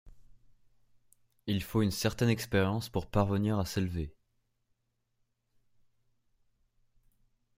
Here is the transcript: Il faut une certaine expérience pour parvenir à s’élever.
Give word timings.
Il 1.45 1.61
faut 1.61 1.83
une 1.83 1.91
certaine 1.91 2.29
expérience 2.29 2.89
pour 2.89 3.05
parvenir 3.05 3.59
à 3.59 3.65
s’élever. 3.65 4.11